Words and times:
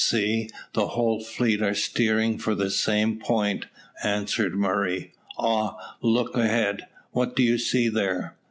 See, 0.03 0.49
the 0.73 0.87
whole 0.87 1.23
fleet 1.23 1.61
are 1.61 1.75
steering 1.75 2.39
for 2.39 2.55
the 2.55 2.71
same 2.71 3.19
point," 3.19 3.67
answered 4.03 4.55
Murray. 4.55 5.13
"Ah! 5.37 5.77
look 6.01 6.35
ahead; 6.35 6.87
what 7.11 7.35
do 7.35 7.43
you 7.43 7.59
see 7.59 7.87
there?" 7.87 8.35